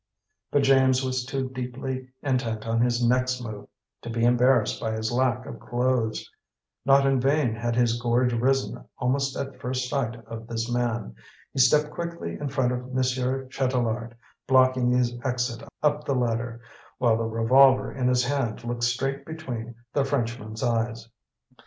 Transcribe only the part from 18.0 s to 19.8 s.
his hand looked straight between